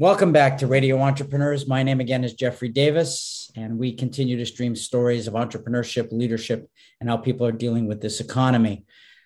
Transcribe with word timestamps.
Welcome 0.00 0.30
back 0.30 0.58
to 0.58 0.68
Radio 0.68 1.00
Entrepreneurs. 1.00 1.66
My 1.66 1.82
name 1.82 1.98
again 1.98 2.22
is 2.22 2.34
Jeffrey 2.34 2.68
Davis, 2.68 3.50
and 3.56 3.80
we 3.80 3.92
continue 3.92 4.36
to 4.36 4.46
stream 4.46 4.76
stories 4.76 5.26
of 5.26 5.34
entrepreneurship, 5.34 6.12
leadership, 6.12 6.70
and 7.00 7.10
how 7.10 7.16
people 7.16 7.44
are 7.44 7.50
dealing 7.50 7.88
with 7.88 8.00
this 8.00 8.20
economy. 8.20 8.84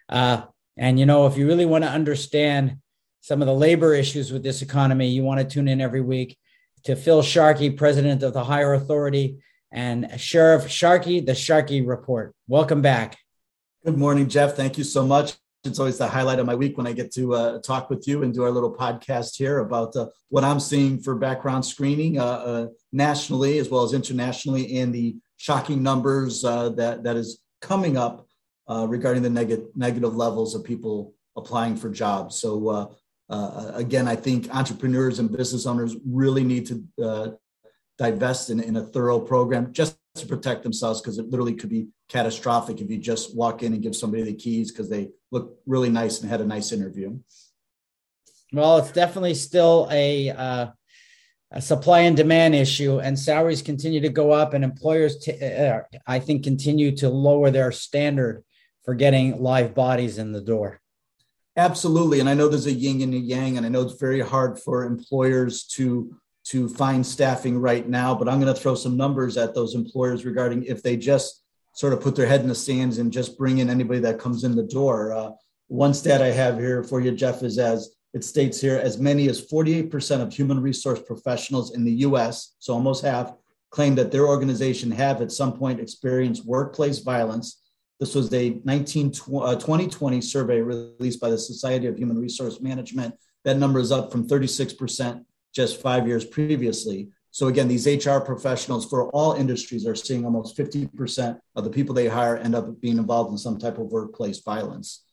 Uh, 0.09 0.45
and 0.79 0.99
you 0.99 1.05
know, 1.05 1.27
if 1.27 1.37
you 1.37 1.47
really 1.47 1.67
want 1.67 1.85
to 1.85 1.91
understand 1.91 2.79
some 3.21 3.43
of 3.43 3.47
the 3.47 3.53
labor 3.53 3.93
issues 3.93 4.33
with 4.33 4.43
this 4.43 4.63
economy, 4.63 5.09
you 5.09 5.23
want 5.23 5.41
to 5.41 5.47
tune 5.47 5.69
in 5.69 5.83
every 5.83 6.01
week 6.01 6.39
to 6.85 6.97
Phil 6.97 7.21
Sharkey, 7.21 7.69
president 7.69 8.23
of 8.23 8.33
the 8.33 8.45
Hire 8.45 8.73
Authority, 8.73 9.43
and 9.71 10.19
Sheriff 10.19 10.71
Sharkey, 10.71 11.21
the 11.21 11.35
Sharkey 11.35 11.83
Report. 11.83 12.35
Welcome 12.49 12.81
back. 12.81 13.19
Good 13.85 13.99
morning, 13.99 14.27
Jeff. 14.27 14.57
Thank 14.57 14.79
you 14.79 14.85
so 14.85 15.05
much 15.05 15.35
it's 15.65 15.79
always 15.79 15.99
the 15.99 16.09
highlight 16.09 16.39
of 16.39 16.47
my 16.47 16.55
week 16.55 16.77
when 16.77 16.87
I 16.87 16.93
get 16.93 17.13
to 17.13 17.35
uh, 17.35 17.61
talk 17.61 17.89
with 17.89 18.09
you 18.09 18.23
and 18.23 18.35
do 18.35 18.43
our 18.43 18.51
little 18.51 18.75
podcast 18.75 19.37
here 19.37 19.61
about 19.61 19.95
uh, 19.95 20.09
what 20.29 20.45
I'm 20.45 20.59
seeing 20.59 21.01
for 21.01 21.15
background 21.15 21.65
screening 21.65 22.19
uh, 22.19 22.25
uh 22.25 22.67
nationally 22.93 23.59
as 23.59 23.69
well 23.69 23.85
as 23.85 23.93
internationally, 23.93 24.79
and 24.79 24.93
the 24.93 25.17
shocking 25.37 25.83
numbers 25.83 26.45
uh, 26.45 26.71
that 26.71 27.05
that 27.05 27.17
is 27.17 27.41
coming 27.61 27.97
up 27.97 28.27
uh, 28.69 28.87
regarding 28.89 29.23
the 29.23 29.31
neg- 29.31 29.67
negative 29.77 30.17
levels 30.17 30.55
of 30.55 30.65
people 30.65 31.15
applying 31.37 31.77
for 31.77 31.91
jobs. 31.91 32.37
So 32.37 32.97
again, 33.75 34.09
I 34.09 34.17
think 34.17 34.55
entrepreneurs 34.55 35.19
and 35.21 35.31
business 35.31 35.65
owners 35.65 35.97
really 36.05 36.45
need 36.45 36.67
to 36.67 37.39
divest 37.99 38.51
in, 38.51 38.61
in 38.61 38.77
a 38.77 38.83
thorough 38.83 39.21
program 39.21 39.73
just 39.73 39.97
to 40.15 40.27
protect 40.27 40.63
themselves 40.63 41.01
because 41.01 41.19
it 41.19 41.31
literally 41.31 41.55
could 41.55 41.71
be 41.71 41.89
catastrophic 42.09 42.81
if 42.81 42.91
you 42.91 42.99
just 42.99 43.35
walk 43.35 43.63
in 43.63 43.73
and 43.73 43.83
give 43.83 43.97
somebody 43.97 44.23
the 44.23 44.35
keys 44.35 44.71
because 44.71 44.89
they 44.89 45.11
look 45.31 45.59
really 45.67 45.89
nice 45.89 46.21
and 46.21 46.31
had 46.31 46.41
a 46.41 46.47
nice 46.47 46.73
interview. 46.73 47.19
Well, 48.53 48.79
it's 48.79 48.93
definitely 48.93 49.35
still 49.35 49.89
a, 49.91 50.31
uh, 50.31 50.67
a 51.51 51.63
supply 51.63 52.01
and 52.01 52.17
demand 52.17 52.55
issue, 52.55 53.01
and 53.01 53.19
salaries 53.19 53.63
continue 53.63 54.01
to 54.01 54.11
go 54.11 54.31
up, 54.31 54.53
and 54.53 54.63
employers, 54.63 55.19
t- 55.19 55.43
uh, 55.43 55.81
I 56.07 56.19
think, 56.19 56.45
continue 56.45 56.95
to 56.97 57.09
lower 57.09 57.51
their 57.51 57.73
standard 57.73 58.45
for 58.85 58.95
getting 58.95 59.43
live 59.43 59.75
bodies 59.75 60.19
in 60.19 60.33
the 60.33 60.41
door. 60.41 60.81
Absolutely, 61.57 62.21
and 62.21 62.29
I 62.29 62.35
know 62.35 62.49
there's 62.49 62.67
a 62.67 62.73
yin 62.73 63.01
and 63.03 63.15
a 63.15 63.19
yang, 63.19 63.57
and 63.57 63.65
I 63.65 63.71
know 63.71 63.83
it's 63.83 64.01
very 64.01 64.21
hard 64.21 64.59
for 64.59 64.85
employers 64.85 65.65
to 65.65 66.15
to 66.45 66.69
find 66.69 67.07
staffing 67.07 67.59
right 67.59 67.89
now. 67.89 68.15
But 68.15 68.29
I'm 68.29 68.41
going 68.41 68.53
to 68.53 68.61
throw 68.61 68.75
some 68.75 68.97
numbers 68.97 69.37
at 69.37 69.55
those 69.55 69.75
employers 69.75 70.25
regarding 70.25 70.65
if 70.65 70.83
they 70.83 70.97
just 70.97 71.43
sort 71.75 71.93
of 71.93 72.01
put 72.01 72.17
their 72.17 72.27
head 72.27 72.41
in 72.41 72.49
the 72.49 72.55
sands 72.55 72.99
and 72.99 73.13
just 73.13 73.39
bring 73.39 73.59
in 73.59 73.71
anybody 73.71 74.01
that 74.01 74.19
comes 74.19 74.45
in 74.45 74.55
the 74.55 74.63
door. 74.63 75.13
Uh, 75.13 75.31
one 75.69 75.95
stat 75.95 76.21
I 76.21 76.31
have 76.31 76.59
here 76.59 76.83
for 76.83 77.01
you, 77.01 77.13
Jeff, 77.13 77.43
is 77.43 77.59
as 77.59 77.95
it 78.13 78.25
states 78.25 78.61
here, 78.61 78.77
as 78.77 78.99
many 78.99 79.29
as 79.29 79.41
48% 79.41 80.21
of 80.21 80.33
human 80.33 80.61
resource 80.61 81.01
professionals 81.01 81.75
in 81.75 81.85
the 81.85 81.93
US, 82.07 82.57
so 82.59 82.75
almost 82.75 83.05
half, 83.05 83.33
claim 83.71 83.95
that 83.95 84.13
their 84.13 84.27
organization 84.27 84.91
have 84.91 85.23
at 85.23 85.33
some 85.33 85.55
point 85.55 85.81
experienced 85.81 86.45
workplace 86.45 86.99
violence. 86.99 87.63
This 87.99 88.15
was 88.15 88.33
a 88.35 88.61
19, 88.65 89.09
uh, 89.09 89.55
2020 89.55 90.21
survey 90.21 90.61
released 90.61 91.21
by 91.21 91.31
the 91.31 91.39
Society 91.39 91.87
of 91.87 91.97
Human 91.97 92.19
Resource 92.19 92.61
Management. 92.61 93.15
That 93.45 93.57
number 93.57 93.79
is 93.79 93.93
up 93.93 94.13
from 94.13 94.29
36% 94.29 95.25
just 95.53 95.81
five 95.81 96.07
years 96.07 96.25
previously. 96.25 97.11
So 97.31 97.49
again, 97.49 97.67
these 97.67 97.87
HR 97.87 98.19
professionals 98.19 98.89
for 98.89 99.09
all 99.11 99.33
industries 99.33 99.87
are 99.87 99.95
seeing 99.95 100.25
almost 100.25 100.57
50% 100.57 101.41
of 101.57 101.65
the 101.65 101.71
people 101.71 101.95
they 101.95 102.07
hire 102.09 102.37
end 102.37 102.55
up 102.55 102.81
being 102.81 102.99
involved 102.99 103.31
in 103.31 103.39
some 103.39 103.59
type 103.59 103.79
of 103.79 103.87
workplace 103.87 104.41
violence. 104.41 105.05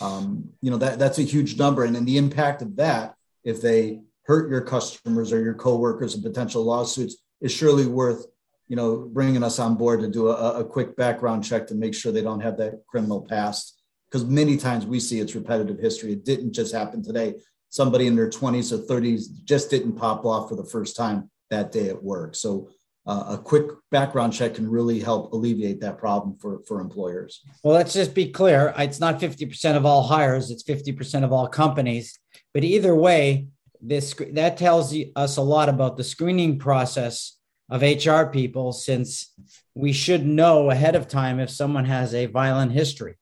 Um, 0.00 0.50
you 0.60 0.70
know, 0.70 0.76
that, 0.78 0.98
that's 0.98 1.18
a 1.18 1.22
huge 1.22 1.56
number. 1.56 1.84
And 1.84 1.94
then 1.94 2.04
the 2.04 2.18
impact 2.18 2.62
of 2.62 2.76
that, 2.76 3.14
if 3.44 3.62
they 3.62 4.00
hurt 4.24 4.50
your 4.50 4.60
customers 4.60 5.32
or 5.32 5.40
your 5.40 5.54
coworkers 5.54 6.14
and 6.14 6.22
potential 6.22 6.64
lawsuits, 6.64 7.16
is 7.40 7.52
surely 7.52 7.86
worth, 7.86 8.26
you 8.66 8.74
know, 8.74 9.08
bringing 9.12 9.44
us 9.44 9.60
on 9.60 9.76
board 9.76 10.00
to 10.00 10.08
do 10.08 10.28
a, 10.28 10.60
a 10.60 10.64
quick 10.64 10.96
background 10.96 11.44
check 11.44 11.68
to 11.68 11.74
make 11.74 11.94
sure 11.94 12.10
they 12.10 12.22
don't 12.22 12.40
have 12.40 12.56
that 12.58 12.82
criminal 12.88 13.22
past. 13.22 13.80
Because 14.10 14.24
many 14.24 14.56
times 14.56 14.84
we 14.84 14.98
see 15.00 15.20
it's 15.20 15.34
repetitive 15.34 15.78
history. 15.78 16.12
It 16.12 16.24
didn't 16.24 16.52
just 16.52 16.74
happen 16.74 17.02
today. 17.04 17.34
Somebody 17.70 18.06
in 18.06 18.16
their 18.16 18.30
20s 18.30 18.72
or 18.72 18.78
30s 18.78 19.44
just 19.44 19.70
didn't 19.70 19.92
pop 19.92 20.24
off 20.24 20.48
for 20.48 20.56
the 20.56 20.64
first 20.64 20.96
time 20.96 21.30
that 21.50 21.72
day 21.72 21.88
at 21.88 22.02
work. 22.02 22.34
So 22.34 22.70
uh, 23.06 23.24
a 23.30 23.38
quick 23.38 23.70
background 23.90 24.32
check 24.32 24.54
can 24.54 24.70
really 24.70 25.00
help 25.00 25.32
alleviate 25.32 25.80
that 25.80 25.98
problem 25.98 26.36
for, 26.38 26.60
for 26.66 26.80
employers. 26.80 27.40
Well, 27.62 27.74
let's 27.74 27.94
just 27.94 28.14
be 28.14 28.30
clear. 28.30 28.74
It's 28.76 29.00
not 29.00 29.20
50% 29.20 29.76
of 29.76 29.86
all 29.86 30.02
hires, 30.02 30.50
it's 30.50 30.62
50% 30.62 31.24
of 31.24 31.32
all 31.32 31.48
companies. 31.48 32.18
But 32.52 32.64
either 32.64 32.94
way, 32.94 33.48
this 33.80 34.14
that 34.32 34.56
tells 34.56 34.94
us 35.14 35.36
a 35.36 35.42
lot 35.42 35.68
about 35.68 35.96
the 35.96 36.04
screening 36.04 36.58
process 36.58 37.38
of 37.70 37.82
HR 37.82 38.24
people 38.24 38.72
since 38.72 39.32
we 39.74 39.92
should 39.92 40.26
know 40.26 40.70
ahead 40.70 40.96
of 40.96 41.06
time 41.06 41.38
if 41.38 41.50
someone 41.50 41.84
has 41.84 42.14
a 42.14 42.26
violent 42.26 42.72
history. 42.72 43.17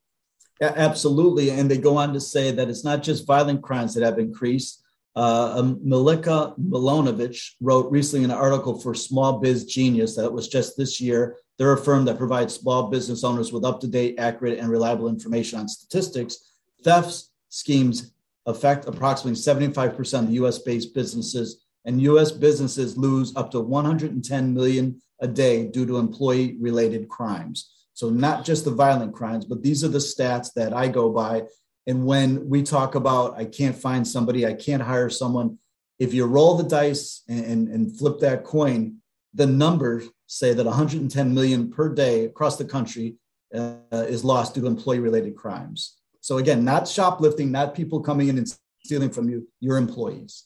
Absolutely. 0.60 1.50
And 1.50 1.70
they 1.70 1.78
go 1.78 1.96
on 1.98 2.12
to 2.14 2.20
say 2.20 2.50
that 2.50 2.68
it's 2.68 2.84
not 2.84 3.02
just 3.02 3.26
violent 3.26 3.62
crimes 3.62 3.94
that 3.94 4.04
have 4.04 4.18
increased, 4.18 4.82
uh, 5.16 5.54
um, 5.56 5.76
Milica 5.76 6.58
Milonovich 6.58 7.52
wrote 7.62 7.90
recently 7.90 8.24
an 8.24 8.30
article 8.30 8.78
for 8.78 8.94
Small 8.94 9.38
Biz 9.38 9.64
Genius 9.64 10.14
that 10.16 10.30
was 10.30 10.46
just 10.46 10.76
this 10.76 11.00
year. 11.00 11.38
They're 11.58 11.72
a 11.72 11.78
firm 11.78 12.04
that 12.04 12.18
provides 12.18 12.54
small 12.54 12.88
business 12.88 13.24
owners 13.24 13.50
with 13.50 13.64
up 13.64 13.80
to 13.80 13.86
date, 13.86 14.16
accurate, 14.18 14.58
and 14.58 14.68
reliable 14.68 15.08
information 15.08 15.58
on 15.58 15.68
statistics. 15.68 16.52
Theft 16.84 17.24
schemes 17.48 18.12
affect 18.44 18.86
approximately 18.86 19.40
75% 19.40 20.24
of 20.24 20.30
US 20.32 20.58
based 20.58 20.94
businesses, 20.94 21.64
and 21.86 22.02
US 22.02 22.30
businesses 22.30 22.98
lose 22.98 23.34
up 23.36 23.50
to 23.52 23.60
110 23.60 24.52
million 24.52 25.00
a 25.20 25.26
day 25.26 25.66
due 25.66 25.86
to 25.86 25.96
employee 25.96 26.58
related 26.60 27.08
crimes. 27.08 27.72
So, 27.96 28.08
not 28.08 28.44
just 28.44 28.64
the 28.64 28.70
violent 28.70 29.12
crimes, 29.14 29.44
but 29.44 29.62
these 29.62 29.82
are 29.82 29.88
the 29.88 29.98
stats 29.98 30.52
that 30.54 30.72
I 30.72 30.86
go 30.88 31.10
by 31.10 31.42
and 31.86 32.04
when 32.04 32.48
we 32.48 32.62
talk 32.62 32.94
about, 32.96 33.38
I 33.38 33.44
can't 33.44 33.76
find 33.76 34.06
somebody, 34.06 34.44
I 34.44 34.54
can't 34.54 34.82
hire 34.82 35.08
someone, 35.08 35.58
if 35.98 36.12
you 36.12 36.26
roll 36.26 36.56
the 36.56 36.64
dice 36.64 37.22
and, 37.28 37.44
and, 37.44 37.68
and 37.68 37.98
flip 37.98 38.18
that 38.20 38.44
coin, 38.44 38.96
the 39.32 39.46
numbers 39.46 40.08
say 40.26 40.52
that 40.52 40.66
110 40.66 41.32
million 41.32 41.70
per 41.70 41.94
day 41.94 42.24
across 42.24 42.56
the 42.56 42.64
country 42.64 43.16
uh, 43.54 43.76
is 43.92 44.24
lost 44.24 44.54
due 44.54 44.62
to 44.62 44.66
employee 44.66 44.98
related 44.98 45.36
crimes. 45.36 45.96
So, 46.20 46.38
again, 46.38 46.64
not 46.64 46.88
shoplifting, 46.88 47.52
not 47.52 47.74
people 47.74 48.00
coming 48.00 48.28
in 48.28 48.38
and 48.38 48.52
stealing 48.84 49.10
from 49.10 49.28
you, 49.28 49.48
your 49.60 49.76
employees. 49.76 50.44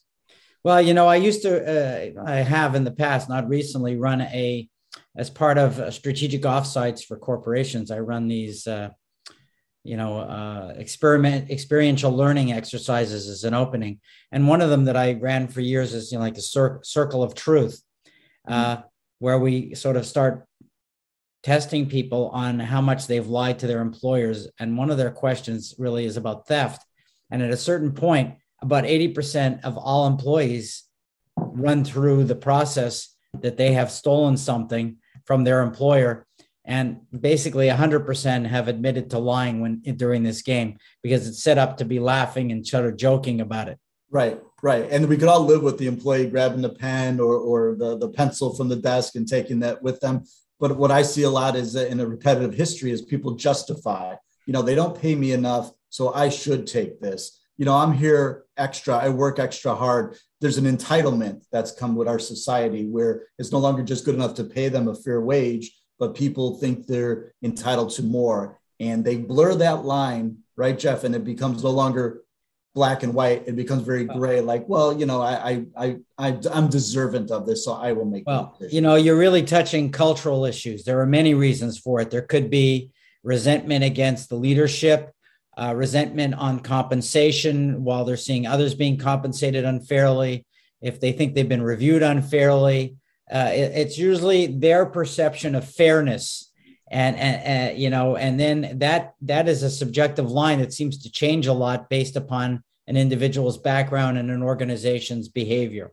Well, 0.63 0.83
you 0.83 0.93
know, 0.93 1.07
I 1.07 1.17
used 1.17 1.41
to, 1.43 2.19
uh, 2.19 2.23
I 2.27 2.37
have 2.37 2.75
in 2.75 2.85
the 2.85 2.91
past, 2.91 3.31
not 3.31 3.49
recently, 3.49 3.97
run 3.97 4.21
a, 4.21 4.69
as 5.17 5.31
part 5.31 5.59
of 5.59 5.79
uh, 5.79 5.91
strategic 5.91 6.43
offsites 6.43 7.05
for 7.05 7.17
corporations, 7.17 7.91
I 7.91 8.01
run 8.01 8.29
these 8.29 8.67
uh, 8.67 8.91
you 9.85 9.97
know 9.97 10.19
uh, 10.19 10.75
experiment 10.77 11.51
experiential 11.51 12.15
learning 12.15 12.53
exercises 12.53 13.29
as 13.29 13.45
an 13.45 13.55
opening. 13.55 14.01
And 14.33 14.49
one 14.49 14.61
of 14.61 14.71
them 14.71 14.85
that 14.85 14.97
i 14.97 15.15
ran 15.15 15.49
for 15.49 15.61
years 15.61 15.95
is 15.95 16.13
you 16.13 16.19
know 16.19 16.25
like 16.25 16.35
the 16.35 16.43
cir- 16.43 16.81
circle 16.83 17.23
of 17.23 17.35
truth 17.35 17.83
uh, 18.49 18.77
mm-hmm. 18.77 18.87
where 19.19 19.39
we 19.39 19.75
sort 19.75 19.97
of 19.97 20.07
start 20.07 20.47
testing 21.43 21.89
people 21.89 22.29
on 22.29 22.59
how 22.59 22.81
much 22.81 23.07
they've 23.07 23.27
lied 23.27 23.59
to 23.59 23.67
their 23.67 23.81
employers. 23.81 24.49
And 24.59 24.77
one 24.77 24.91
of 24.91 24.99
their 24.99 25.11
questions 25.11 25.75
really 25.79 26.05
is 26.05 26.17
about 26.17 26.47
theft. 26.47 26.85
And 27.31 27.43
at 27.43 27.51
a 27.51 27.57
certain 27.57 27.93
point 27.93 28.37
about 28.63 28.85
80% 28.85 29.65
of 29.65 29.79
all 29.79 30.07
employees 30.07 30.85
run 31.37 31.83
through 31.83 32.25
the 32.25 32.35
process 32.35 33.17
that 33.41 33.57
they 33.57 33.73
have 33.73 33.91
stolen 33.91 34.37
something 34.37 34.97
from 35.25 35.45
their 35.45 35.63
employer 35.63 36.27
and 36.65 37.01
basically 37.19 37.69
100% 37.69 38.47
have 38.47 38.69
admitted 38.69 39.11
to 39.11 39.19
lying 39.19 39.61
when 39.61 39.81
during 39.81 40.23
this 40.23 40.43
game 40.43 40.79
because 41.03 41.27
it's 41.27 41.43
set 41.43 41.59
up 41.59 41.79
to 41.79 41.85
be 41.85 41.99
laughing 41.99 42.53
and 42.53 42.67
sort 42.67 42.87
of 42.87 42.97
joking 42.97 43.41
about 43.41 43.69
it. 43.69 43.79
Right 44.11 44.41
right. 44.63 44.87
And 44.91 45.09
we 45.09 45.17
could 45.17 45.29
all 45.29 45.45
live 45.45 45.63
with 45.63 45.79
the 45.79 45.87
employee 45.87 46.29
grabbing 46.29 46.61
the 46.61 46.69
pen 46.69 47.19
or, 47.19 47.35
or 47.35 47.75
the, 47.77 47.97
the 47.97 48.11
pencil 48.11 48.55
from 48.55 48.69
the 48.69 48.77
desk 48.77 49.15
and 49.15 49.27
taking 49.27 49.61
that 49.61 49.83
with 49.83 50.01
them. 50.01 50.25
But 50.59 50.77
what 50.77 50.91
i 50.91 51.01
see 51.01 51.23
a 51.23 51.31
lot 51.31 51.57
is 51.57 51.75
in 51.75 52.01
a 52.01 52.07
repetitive 52.07 52.53
history 52.53 52.91
is 52.91 53.01
people 53.01 53.35
justify 53.35 54.15
you 54.47 54.53
know 54.53 54.63
they 54.63 54.75
don't 54.75 55.01
pay 55.01 55.15
me 55.15 55.33
enough 55.33 55.71
so 55.89 56.13
i 56.13 56.29
should 56.29 56.67
take 56.67 57.01
this 57.01 57.40
you 57.61 57.67
know 57.67 57.77
i'm 57.77 57.93
here 57.93 58.45
extra 58.57 58.97
i 58.97 59.09
work 59.09 59.39
extra 59.39 59.75
hard 59.75 60.17
there's 60.41 60.59
an 60.59 60.65
entitlement 60.65 61.45
that's 61.53 61.73
come 61.73 61.95
with 61.95 62.09
our 62.09 62.19
society 62.19 62.87
where 62.87 63.13
it's 63.39 63.53
no 63.53 63.59
longer 63.59 63.85
just 63.85 64.05
good 64.05 64.17
enough 64.17 64.35
to 64.35 64.45
pay 64.45 64.69
them 64.69 64.89
a 64.89 64.95
fair 64.95 65.21
wage 65.21 65.71
but 66.01 66.15
people 66.15 66.57
think 66.57 66.87
they're 66.87 67.35
entitled 67.45 67.91
to 67.91 68.03
more. 68.03 68.59
And 68.81 69.05
they 69.05 69.19
blur 69.19 69.55
that 69.57 69.85
line, 69.85 70.39
right, 70.57 70.77
Jeff? 70.77 71.05
And 71.05 71.15
it 71.15 71.25
becomes 71.25 71.63
no 71.63 71.71
longer 71.71 72.23
black 72.75 73.03
and 73.03 73.13
white. 73.13 73.47
It 73.47 73.55
becomes 73.55 73.83
very 73.83 74.07
gray, 74.07 74.41
like, 74.41 74.67
well, 74.67 74.99
you 74.99 75.05
know, 75.05 75.21
I, 75.21 75.67
I, 75.77 75.97
I, 76.17 76.39
I'm 76.51 76.69
deserving 76.69 77.31
of 77.31 77.47
this, 77.47 77.67
so 77.67 77.75
I 77.75 77.93
will 77.93 78.07
make. 78.07 78.27
Well, 78.27 78.57
you 78.71 78.81
know, 78.81 78.95
you're 78.95 79.19
really 79.19 79.43
touching 79.43 79.93
cultural 79.93 80.47
issues. 80.47 80.85
There 80.85 81.01
are 81.01 81.07
many 81.07 81.35
reasons 81.35 81.77
for 81.77 82.01
it. 82.01 82.11
There 82.11 82.23
could 82.23 82.49
be 82.49 82.91
resentment 83.23 83.85
against 83.85 84.31
the 84.31 84.37
leadership, 84.37 85.13
uh, 85.57 85.75
resentment 85.77 86.35
on 86.35 86.61
compensation 86.61 87.85
while 87.85 88.05
they're 88.05 88.17
seeing 88.17 88.47
others 88.47 88.75
being 88.75 88.97
compensated 88.97 89.65
unfairly. 89.65 90.47
if 90.81 91.01
they 91.01 91.13
think 91.13 91.35
they've 91.35 91.49
been 91.49 91.63
reviewed 91.63 92.03
unfairly. 92.03 92.97
Uh, 93.31 93.51
it, 93.53 93.73
it's 93.75 93.99
usually 93.99 94.47
their 94.47 94.87
perception 94.87 95.55
of 95.55 95.69
fairness, 95.69 96.51
and, 96.91 97.17
and, 97.17 97.43
and 97.43 97.79
you 97.79 97.91
know, 97.91 98.17
and 98.17 98.41
then 98.41 98.79
that 98.79 99.15
that 99.23 99.49
is 99.49 99.63
a 99.63 99.71
subjective 99.71 100.31
line 100.31 100.59
that 100.59 100.73
seems 100.73 100.99
to 101.03 101.11
change 101.11 101.47
a 101.47 101.53
lot 101.53 101.89
based 101.89 102.17
upon 102.17 102.65
an 102.89 102.97
individual's 102.97 103.59
background 103.59 104.19
and 104.19 104.31
an 104.31 104.43
organization's 104.43 105.29
behavior. 105.29 105.93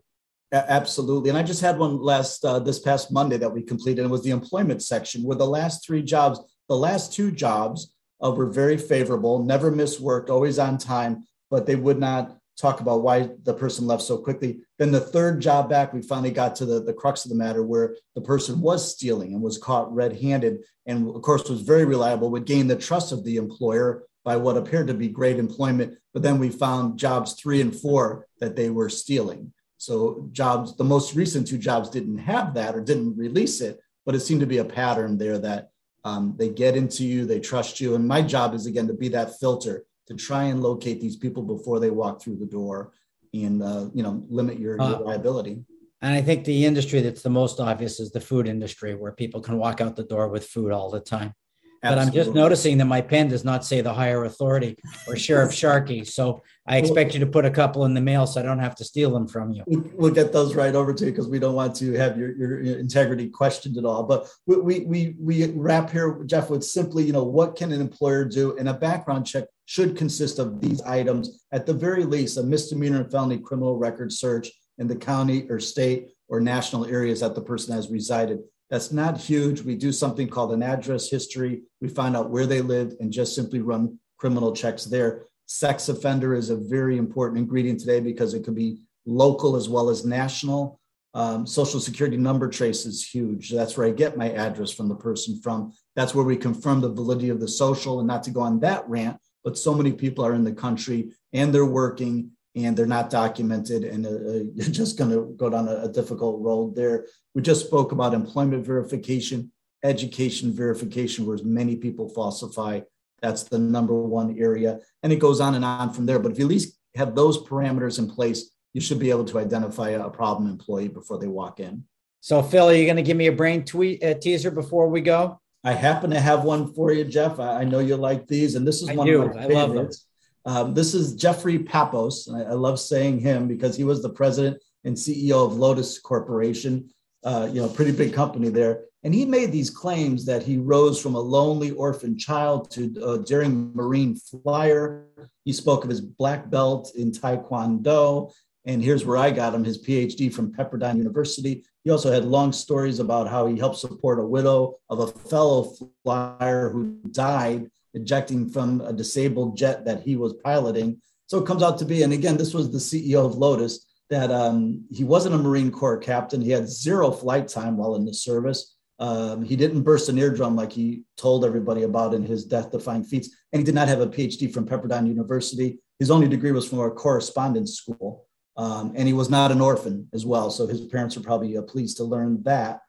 Absolutely. 0.50 1.28
And 1.28 1.38
I 1.38 1.42
just 1.42 1.60
had 1.60 1.78
one 1.78 2.00
last 2.00 2.44
uh, 2.44 2.58
this 2.58 2.78
past 2.80 3.12
Monday 3.12 3.36
that 3.36 3.52
we 3.52 3.62
completed. 3.62 4.04
It 4.04 4.08
was 4.08 4.24
the 4.24 4.30
employment 4.30 4.82
section 4.82 5.22
where 5.22 5.36
the 5.36 5.46
last 5.46 5.86
three 5.86 6.02
jobs, 6.02 6.40
the 6.68 6.76
last 6.76 7.12
two 7.12 7.30
jobs 7.30 7.92
uh, 8.22 8.30
were 8.30 8.46
very 8.46 8.76
favorable, 8.76 9.42
never 9.42 9.70
missed 9.70 10.00
work, 10.00 10.30
always 10.30 10.58
on 10.58 10.78
time, 10.78 11.24
but 11.50 11.66
they 11.66 11.76
would 11.76 11.98
not 11.98 12.36
talk 12.58 12.80
about 12.80 13.02
why 13.02 13.30
the 13.44 13.54
person 13.54 13.86
left 13.86 14.02
so 14.02 14.18
quickly. 14.18 14.60
Then 14.78 14.90
the 14.90 15.00
third 15.00 15.40
job 15.40 15.70
back, 15.70 15.92
we 15.92 16.02
finally 16.02 16.32
got 16.32 16.56
to 16.56 16.66
the, 16.66 16.82
the 16.82 16.92
crux 16.92 17.24
of 17.24 17.30
the 17.30 17.36
matter 17.36 17.62
where 17.62 17.96
the 18.16 18.20
person 18.20 18.60
was 18.60 18.92
stealing 18.92 19.32
and 19.32 19.40
was 19.40 19.58
caught 19.58 19.94
red 19.94 20.20
handed. 20.20 20.64
And 20.86 21.08
of 21.08 21.22
course, 21.22 21.48
was 21.48 21.60
very 21.60 21.84
reliable, 21.84 22.30
would 22.30 22.46
gain 22.46 22.66
the 22.66 22.76
trust 22.76 23.12
of 23.12 23.22
the 23.24 23.36
employer 23.36 24.02
by 24.24 24.36
what 24.36 24.56
appeared 24.56 24.88
to 24.88 24.94
be 24.94 25.08
great 25.08 25.38
employment. 25.38 25.96
But 26.12 26.22
then 26.22 26.38
we 26.38 26.48
found 26.48 26.98
jobs 26.98 27.34
three 27.34 27.60
and 27.60 27.74
four 27.74 28.26
that 28.40 28.56
they 28.56 28.70
were 28.70 28.88
stealing. 28.88 29.52
So 29.76 30.28
jobs, 30.32 30.76
the 30.76 30.84
most 30.84 31.14
recent 31.14 31.46
two 31.46 31.58
jobs 31.58 31.88
didn't 31.88 32.18
have 32.18 32.54
that 32.54 32.74
or 32.74 32.80
didn't 32.80 33.16
release 33.16 33.60
it, 33.60 33.78
but 34.04 34.16
it 34.16 34.20
seemed 34.20 34.40
to 34.40 34.46
be 34.46 34.58
a 34.58 34.64
pattern 34.64 35.16
there 35.16 35.38
that 35.38 35.70
um, 36.08 36.34
they 36.36 36.48
get 36.48 36.76
into 36.76 37.04
you, 37.04 37.26
they 37.26 37.40
trust 37.40 37.80
you. 37.80 37.94
And 37.94 38.06
my 38.06 38.22
job 38.22 38.54
is 38.54 38.66
again 38.66 38.86
to 38.88 38.94
be 38.94 39.08
that 39.10 39.38
filter 39.38 39.84
to 40.06 40.14
try 40.14 40.44
and 40.44 40.62
locate 40.62 41.00
these 41.00 41.16
people 41.16 41.42
before 41.42 41.78
they 41.80 41.90
walk 41.90 42.22
through 42.22 42.36
the 42.36 42.46
door 42.46 42.92
and 43.34 43.62
uh, 43.62 43.84
you 43.92 44.02
know 44.02 44.24
limit 44.28 44.58
your, 44.58 44.76
your 44.76 44.96
uh, 44.96 45.00
liability. 45.00 45.54
And 46.00 46.14
I 46.14 46.22
think 46.22 46.44
the 46.44 46.64
industry 46.64 47.00
that's 47.00 47.22
the 47.22 47.30
most 47.42 47.60
obvious 47.60 48.00
is 48.00 48.10
the 48.10 48.20
food 48.20 48.46
industry, 48.48 48.94
where 48.94 49.12
people 49.12 49.40
can 49.40 49.58
walk 49.58 49.80
out 49.80 49.96
the 49.96 50.04
door 50.04 50.28
with 50.28 50.46
food 50.46 50.72
all 50.72 50.90
the 50.90 51.00
time. 51.00 51.34
Absolutely. 51.82 52.04
But 52.04 52.06
I'm 52.06 52.12
just 52.12 52.34
noticing 52.34 52.78
that 52.78 52.86
my 52.86 53.00
pen 53.00 53.28
does 53.28 53.44
not 53.44 53.64
say 53.64 53.80
the 53.80 53.94
Hire 53.94 54.24
Authority 54.24 54.76
or 55.06 55.16
Sheriff 55.16 55.52
Sharkey. 55.52 56.04
So 56.04 56.42
I 56.66 56.78
expect 56.78 57.14
you 57.14 57.20
to 57.20 57.26
put 57.26 57.44
a 57.44 57.50
couple 57.50 57.84
in 57.84 57.94
the 57.94 58.00
mail 58.00 58.26
so 58.26 58.40
I 58.40 58.42
don't 58.42 58.58
have 58.58 58.74
to 58.76 58.84
steal 58.84 59.10
them 59.12 59.28
from 59.28 59.52
you. 59.52 59.62
We'll 59.66 60.12
get 60.12 60.32
those 60.32 60.56
right 60.56 60.74
over 60.74 60.92
to 60.92 61.04
you 61.04 61.12
because 61.12 61.28
we 61.28 61.38
don't 61.38 61.54
want 61.54 61.76
to 61.76 61.92
have 61.92 62.18
your, 62.18 62.36
your 62.36 62.60
integrity 62.78 63.30
questioned 63.30 63.76
at 63.78 63.84
all. 63.84 64.02
But 64.02 64.28
we, 64.46 64.80
we, 64.80 65.14
we 65.20 65.46
wrap 65.52 65.90
here, 65.90 66.22
Jeff, 66.26 66.50
with 66.50 66.64
simply, 66.64 67.04
you 67.04 67.12
know, 67.12 67.24
what 67.24 67.54
can 67.54 67.70
an 67.70 67.80
employer 67.80 68.24
do? 68.24 68.56
And 68.58 68.68
a 68.68 68.74
background 68.74 69.26
check 69.26 69.44
should 69.66 69.96
consist 69.96 70.38
of 70.38 70.60
these 70.60 70.82
items, 70.82 71.44
at 71.52 71.64
the 71.64 71.74
very 71.74 72.04
least, 72.04 72.38
a 72.38 72.42
misdemeanor 72.42 73.02
and 73.02 73.10
felony 73.10 73.38
criminal 73.38 73.76
record 73.76 74.12
search 74.12 74.50
in 74.78 74.88
the 74.88 74.96
county 74.96 75.46
or 75.48 75.60
state 75.60 76.08
or 76.28 76.40
national 76.40 76.86
areas 76.86 77.20
that 77.20 77.34
the 77.34 77.40
person 77.40 77.74
has 77.74 77.90
resided. 77.90 78.40
That's 78.70 78.92
not 78.92 79.18
huge. 79.18 79.62
We 79.62 79.76
do 79.76 79.92
something 79.92 80.28
called 80.28 80.52
an 80.52 80.62
address 80.62 81.08
history. 81.08 81.62
We 81.80 81.88
find 81.88 82.16
out 82.16 82.30
where 82.30 82.46
they 82.46 82.60
lived 82.60 82.96
and 83.00 83.12
just 83.12 83.34
simply 83.34 83.60
run 83.60 83.98
criminal 84.18 84.54
checks 84.54 84.84
there. 84.84 85.26
Sex 85.46 85.88
offender 85.88 86.34
is 86.34 86.50
a 86.50 86.56
very 86.56 86.98
important 86.98 87.38
ingredient 87.38 87.80
today 87.80 88.00
because 88.00 88.34
it 88.34 88.44
could 88.44 88.54
be 88.54 88.82
local 89.06 89.56
as 89.56 89.68
well 89.68 89.88
as 89.88 90.04
national. 90.04 90.78
Um, 91.14 91.46
social 91.46 91.80
security 91.80 92.18
number 92.18 92.48
trace 92.48 92.84
is 92.84 93.08
huge. 93.08 93.50
That's 93.50 93.76
where 93.76 93.86
I 93.86 93.90
get 93.90 94.18
my 94.18 94.30
address 94.32 94.70
from 94.70 94.88
the 94.88 94.94
person 94.94 95.40
from. 95.40 95.72
That's 95.96 96.14
where 96.14 96.24
we 96.24 96.36
confirm 96.36 96.82
the 96.82 96.92
validity 96.92 97.30
of 97.30 97.40
the 97.40 97.48
social. 97.48 98.00
And 98.00 98.06
not 98.06 98.22
to 98.24 98.30
go 98.30 98.40
on 98.40 98.60
that 98.60 98.86
rant, 98.88 99.16
but 99.42 99.56
so 99.56 99.72
many 99.72 99.92
people 99.92 100.24
are 100.24 100.34
in 100.34 100.44
the 100.44 100.52
country 100.52 101.12
and 101.32 101.54
they're 101.54 101.64
working 101.64 102.32
and 102.64 102.76
they're 102.76 102.86
not 102.86 103.10
documented 103.10 103.84
and 103.84 104.06
uh, 104.06 104.10
uh 104.10 104.44
you're 104.54 104.68
just 104.68 104.98
going 104.98 105.10
to 105.10 105.34
go 105.36 105.50
down 105.50 105.68
a, 105.68 105.84
a, 105.84 105.88
difficult 105.88 106.40
road 106.40 106.74
there. 106.74 107.06
We 107.34 107.42
just 107.42 107.66
spoke 107.66 107.92
about 107.92 108.14
employment 108.14 108.64
verification, 108.64 109.52
education 109.82 110.52
verification, 110.52 111.26
where 111.26 111.38
many 111.44 111.76
people 111.76 112.08
falsify. 112.08 112.80
That's 113.20 113.42
the 113.44 113.58
number 113.58 113.94
one 113.94 114.38
area. 114.38 114.80
And 115.02 115.12
it 115.12 115.18
goes 115.18 115.40
on 115.40 115.54
and 115.54 115.64
on 115.64 115.92
from 115.92 116.06
there. 116.06 116.18
But 116.18 116.32
if 116.32 116.38
you 116.38 116.44
at 116.44 116.50
least 116.50 116.78
have 116.94 117.14
those 117.14 117.38
parameters 117.38 117.98
in 117.98 118.08
place, 118.08 118.50
you 118.74 118.80
should 118.80 118.98
be 118.98 119.10
able 119.10 119.24
to 119.24 119.38
identify 119.38 119.90
a 119.90 120.10
problem 120.10 120.48
employee 120.48 120.88
before 120.88 121.18
they 121.18 121.26
walk 121.26 121.60
in. 121.60 121.84
So, 122.20 122.42
Phil, 122.42 122.68
are 122.68 122.74
you 122.74 122.84
going 122.84 122.96
to 122.96 123.02
give 123.02 123.16
me 123.16 123.28
a 123.28 123.32
brain 123.32 123.64
tweet, 123.64 124.02
uh, 124.02 124.14
teaser 124.14 124.50
before 124.50 124.88
we 124.88 125.00
go? 125.00 125.40
I 125.64 125.72
happen 125.72 126.10
to 126.10 126.20
have 126.20 126.44
one 126.44 126.72
for 126.72 126.92
you, 126.92 127.04
Jeff. 127.04 127.38
I, 127.38 127.60
I 127.60 127.64
know 127.64 127.78
you 127.78 127.96
like 127.96 128.26
these, 128.26 128.54
and 128.54 128.66
this 128.66 128.82
is 128.82 128.88
I 128.88 128.94
one 128.94 129.06
do. 129.06 129.22
of 129.22 129.34
my 129.34 129.46
favorites. 129.46 130.06
Um, 130.48 130.72
this 130.72 130.94
is 130.94 131.14
Jeffrey 131.14 131.58
Papows. 131.58 132.26
I, 132.34 132.40
I, 132.44 132.52
love 132.54 132.80
saying 132.80 133.18
him 133.18 133.46
because 133.48 133.76
he 133.76 133.84
was 133.84 134.00
the 134.00 134.08
president 134.08 134.56
and 134.82 134.96
CEO 134.96 135.44
of 135.44 135.58
Lotus 135.58 135.98
Corporation, 135.98 136.88
uh, 137.22 137.50
you 137.52 137.60
know, 137.60 137.68
pretty 137.68 137.92
big 137.92 138.14
company 138.14 138.48
there. 138.48 138.84
And 139.02 139.12
he 139.12 139.26
made 139.26 139.52
these 139.52 139.68
claims 139.68 140.24
that 140.24 140.42
he 140.42 140.56
rose 140.56 141.02
from 141.02 141.16
a 141.16 141.20
lonely 141.20 141.72
orphan 141.72 142.16
child 142.16 142.70
to 142.70 142.94
uh, 143.04 143.16
daring 143.18 143.72
Marine 143.74 144.16
flyer. 144.16 145.04
He 145.44 145.52
spoke 145.52 145.84
of 145.84 145.90
his 145.90 146.00
black 146.00 146.48
belt 146.48 146.92
in 146.96 147.12
Taekwondo. 147.12 148.32
And 148.64 148.82
here's 148.82 149.04
where 149.04 149.18
I 149.18 149.30
got 149.30 149.54
him 149.54 149.64
his 149.64 149.84
PhD 149.84 150.32
from 150.32 150.54
Pepperdine 150.54 150.96
University. 150.96 151.62
He 151.84 151.90
also 151.90 152.10
had 152.10 152.24
long 152.24 152.52
stories 152.52 153.00
about 153.00 153.28
how 153.28 153.44
he 153.44 153.58
helped 153.58 153.76
support 153.76 154.18
a 154.18 154.24
widow 154.24 154.76
of 154.88 155.00
a 155.00 155.08
fellow 155.08 155.74
flyer 156.04 156.70
who 156.70 156.98
died 157.10 157.70
ejecting 157.94 158.50
from 158.50 158.80
a 158.80 158.92
disabled 158.92 159.56
jet 159.56 159.84
that 159.84 160.02
he 160.02 160.16
was 160.16 160.34
piloting. 160.44 161.00
So 161.26 161.38
it 161.38 161.46
comes 161.46 161.62
out 161.62 161.78
to 161.78 161.84
be, 161.84 162.02
and 162.02 162.12
again, 162.12 162.36
this 162.36 162.54
was 162.54 162.70
the 162.70 162.78
CEO 162.78 163.24
of 163.24 163.36
Lotus, 163.36 163.86
that 164.10 164.30
um, 164.30 164.84
he 164.90 165.04
wasn't 165.04 165.34
a 165.34 165.38
Marine 165.38 165.70
Corps 165.70 165.98
captain. 165.98 166.40
He 166.40 166.50
had 166.50 166.68
zero 166.68 167.10
flight 167.10 167.48
time 167.48 167.76
while 167.76 167.96
in 167.96 168.04
the 168.04 168.14
service. 168.14 168.74
Um, 168.98 169.44
he 169.44 169.54
didn't 169.54 169.82
burst 169.82 170.08
an 170.08 170.18
eardrum 170.18 170.56
like 170.56 170.72
he 170.72 171.04
told 171.16 171.44
everybody 171.44 171.82
about 171.82 172.14
in 172.14 172.22
his 172.22 172.44
death 172.44 172.72
defying 172.72 173.04
feats. 173.04 173.30
And 173.52 173.60
he 173.60 173.64
did 173.64 173.74
not 173.74 173.88
have 173.88 174.00
a 174.00 174.06
PhD 174.06 174.52
from 174.52 174.66
Pepperdine 174.66 175.06
University. 175.06 175.78
His 175.98 176.10
only 176.10 176.28
degree 176.28 176.52
was 176.52 176.68
from 176.68 176.80
a 176.80 176.90
correspondence 176.90 177.74
school. 177.74 178.26
Um, 178.56 178.92
and 178.96 179.06
he 179.06 179.14
was 179.14 179.30
not 179.30 179.52
an 179.52 179.60
orphan 179.60 180.08
as 180.12 180.26
well. 180.26 180.50
So 180.50 180.66
his 180.66 180.80
parents 180.86 181.16
were 181.16 181.22
probably 181.22 181.56
uh, 181.56 181.62
pleased 181.62 181.98
to 181.98 182.04
learn 182.04 182.42
that. 182.42 182.80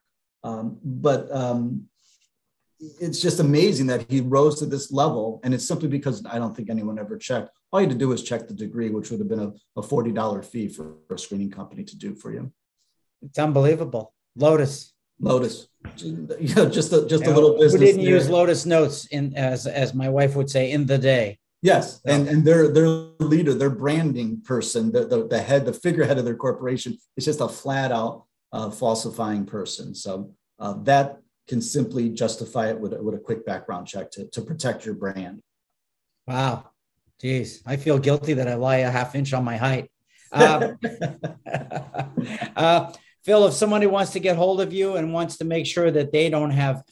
Um, 0.43 0.79
but 0.83 1.31
um, 1.31 1.85
it's 2.79 3.21
just 3.21 3.39
amazing 3.39 3.87
that 3.87 4.09
he 4.09 4.21
rose 4.21 4.59
to 4.59 4.65
this 4.65 4.91
level. 4.91 5.41
And 5.43 5.53
it's 5.53 5.67
simply 5.67 5.89
because 5.89 6.25
I 6.25 6.39
don't 6.39 6.55
think 6.55 6.69
anyone 6.69 6.97
ever 6.97 7.17
checked. 7.17 7.49
All 7.71 7.81
you 7.81 7.87
had 7.87 7.93
to 7.93 7.99
do 7.99 8.07
was 8.07 8.23
check 8.23 8.47
the 8.47 8.53
degree, 8.53 8.89
which 8.89 9.11
would 9.11 9.19
have 9.19 9.29
been 9.29 9.39
a, 9.39 9.51
a 9.79 9.83
$40 9.83 10.45
fee 10.45 10.69
for 10.69 10.95
a 11.09 11.17
screening 11.17 11.51
company 11.51 11.83
to 11.83 11.97
do 11.97 12.15
for 12.15 12.31
you. 12.31 12.51
It's 13.21 13.37
unbelievable. 13.37 14.13
Lotus. 14.35 14.93
Lotus. 15.19 15.67
You 16.01 16.55
know, 16.55 16.69
just 16.69 16.93
a, 16.93 17.05
just 17.07 17.25
a 17.25 17.31
little 17.31 17.57
business. 17.57 17.79
We 17.79 17.85
didn't 17.85 18.03
there. 18.03 18.13
use 18.13 18.29
Lotus 18.29 18.65
notes 18.65 19.05
in 19.07 19.33
as 19.35 19.67
as 19.67 19.93
my 19.93 20.09
wife 20.09 20.35
would 20.35 20.49
say 20.49 20.71
in 20.71 20.85
the 20.85 20.97
day. 20.97 21.39
Yes, 21.61 22.01
and 22.05 22.27
and 22.27 22.45
their 22.45 22.69
their 22.69 22.87
leader, 23.19 23.53
their 23.53 23.69
branding 23.69 24.41
person, 24.41 24.91
the, 24.91 25.05
the, 25.05 25.27
the 25.27 25.41
head, 25.41 25.65
the 25.65 25.73
figurehead 25.73 26.17
of 26.17 26.25
their 26.25 26.35
corporation 26.35 26.97
is 27.17 27.25
just 27.25 27.41
a 27.41 27.49
flat 27.49 27.91
out 27.91 28.25
uh, 28.53 28.69
falsifying 28.69 29.45
person. 29.45 29.93
So 29.93 30.31
uh, 30.57 30.73
that 30.83 31.19
can 31.49 31.61
simply 31.61 32.09
justify 32.09 32.69
it 32.69 32.79
with, 32.79 32.93
with 33.01 33.15
a 33.15 33.19
quick 33.19 33.45
background 33.45 33.87
check 33.87 34.11
to, 34.11 34.27
to 34.27 34.41
protect 34.41 34.85
your 34.85 34.93
brand. 34.93 35.41
Wow. 36.27 36.69
Geez, 37.19 37.63
I 37.65 37.75
feel 37.75 37.97
guilty 37.97 38.33
that 38.33 38.47
I 38.47 38.53
lie 38.53 38.77
a 38.77 38.91
half 38.91 39.15
inch 39.15 39.33
on 39.33 39.43
my 39.43 39.57
height. 39.57 39.89
Um, 40.31 40.77
uh, 42.55 42.93
Phil, 43.25 43.47
if 43.47 43.53
somebody 43.53 43.87
wants 43.87 44.11
to 44.11 44.19
get 44.19 44.37
hold 44.37 44.61
of 44.61 44.71
you 44.71 44.95
and 44.95 45.11
wants 45.11 45.37
to 45.37 45.43
make 45.43 45.65
sure 45.65 45.89
that 45.91 46.11
they 46.11 46.29
don't 46.29 46.51
have 46.51 46.83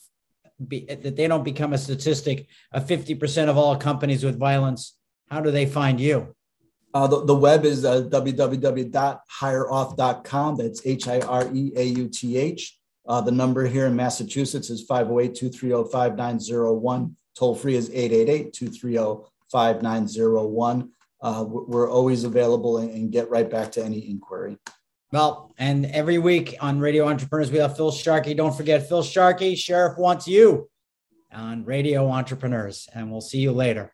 be, 0.67 0.85
that 0.85 1.15
they 1.15 1.27
don't 1.27 1.43
become 1.43 1.73
a 1.73 1.77
statistic 1.77 2.47
of 2.71 2.87
50% 2.87 3.47
of 3.47 3.57
all 3.57 3.77
companies 3.77 4.23
with 4.23 4.39
violence, 4.39 4.97
how 5.29 5.39
do 5.39 5.51
they 5.51 5.67
find 5.67 6.01
you? 6.01 6.33
Uh, 6.93 7.05
the, 7.05 7.25
the 7.25 7.35
web 7.35 7.63
is 7.63 7.85
uh, 7.85 8.01
www.hireauth.com. 8.01 10.57
That's 10.57 10.85
H 10.85 11.07
I 11.07 11.19
R 11.19 11.47
E 11.53 11.71
A 11.75 11.83
U 11.83 12.09
T 12.09 12.37
H. 12.37 12.76
Uh, 13.07 13.21
the 13.21 13.31
number 13.31 13.65
here 13.65 13.85
in 13.85 13.95
Massachusetts 13.95 14.69
is 14.69 14.83
508 14.83 15.33
230 15.35 15.89
5901. 15.91 17.15
Toll 17.35 17.55
free 17.55 17.75
is 17.75 17.89
888 17.89 18.53
230 18.53 19.29
5901. 19.51 20.91
Uh, 21.21 21.45
we're 21.47 21.89
always 21.89 22.23
available 22.23 22.77
and 22.77 23.11
get 23.11 23.29
right 23.29 23.49
back 23.49 23.71
to 23.71 23.83
any 23.83 24.09
inquiry. 24.09 24.57
Well, 25.11 25.53
and 25.57 25.85
every 25.85 26.17
week 26.17 26.55
on 26.59 26.79
Radio 26.79 27.07
Entrepreneurs, 27.07 27.49
we 27.49 27.59
have 27.59 27.77
Phil 27.77 27.91
Sharkey. 27.91 28.33
Don't 28.33 28.55
forget, 28.55 28.89
Phil 28.89 29.03
Sharkey, 29.03 29.55
Sheriff 29.55 29.97
wants 29.97 30.27
you 30.27 30.69
on 31.31 31.63
Radio 31.63 32.09
Entrepreneurs. 32.09 32.89
And 32.93 33.09
we'll 33.09 33.21
see 33.21 33.39
you 33.39 33.53
later. 33.53 33.93